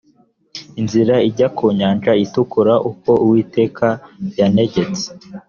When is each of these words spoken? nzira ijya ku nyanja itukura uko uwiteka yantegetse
nzira 0.83 1.15
ijya 1.27 1.47
ku 1.57 1.65
nyanja 1.77 2.11
itukura 2.25 2.73
uko 2.89 3.11
uwiteka 3.23 3.87
yantegetse 4.39 5.05